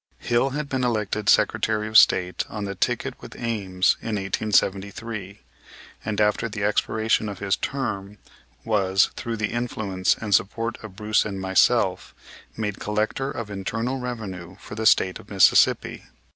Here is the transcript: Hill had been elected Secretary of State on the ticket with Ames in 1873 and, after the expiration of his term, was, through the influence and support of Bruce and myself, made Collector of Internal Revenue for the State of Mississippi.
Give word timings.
Hill 0.17 0.49
had 0.49 0.67
been 0.67 0.83
elected 0.83 1.29
Secretary 1.29 1.87
of 1.87 1.95
State 1.95 2.43
on 2.49 2.65
the 2.65 2.73
ticket 2.73 3.13
with 3.21 3.35
Ames 3.35 3.97
in 4.01 4.15
1873 4.15 5.41
and, 6.03 6.19
after 6.19 6.49
the 6.49 6.63
expiration 6.63 7.29
of 7.29 7.37
his 7.37 7.55
term, 7.55 8.17
was, 8.65 9.11
through 9.15 9.37
the 9.37 9.51
influence 9.51 10.15
and 10.15 10.33
support 10.33 10.79
of 10.83 10.95
Bruce 10.95 11.23
and 11.23 11.39
myself, 11.39 12.15
made 12.57 12.79
Collector 12.79 13.29
of 13.29 13.51
Internal 13.51 13.99
Revenue 13.99 14.55
for 14.59 14.73
the 14.73 14.87
State 14.87 15.19
of 15.19 15.29
Mississippi. 15.29 16.05